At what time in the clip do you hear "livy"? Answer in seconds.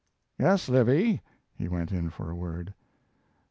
0.67-1.21